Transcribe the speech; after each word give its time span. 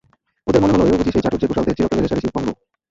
ওদের 0.47 0.61
মনে 0.61 0.73
হল 0.73 0.81
এও 0.83 0.99
বুঝি 0.99 1.11
সেই 1.11 1.23
চাটুজ্যে-ঘোষালদের 1.25 1.75
চিরকেলে 1.77 2.01
রেষারেষির 2.01 2.35
অঙ্গ। 2.37 2.47